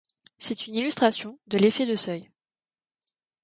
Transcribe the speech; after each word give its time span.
C'est 0.39 0.65
une 0.65 0.73
illustration 0.73 1.37
de 1.45 1.59
l'effet 1.59 1.85
de 1.85 1.95
seuil. 1.95 2.31